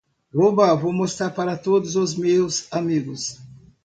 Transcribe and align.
Oba, 0.33 0.73
vou 0.73 0.91
mostrar 0.91 1.29
para 1.29 1.55
todos 1.55 1.95
os 1.95 2.15
meus 2.15 2.65
amigos. 2.73 3.37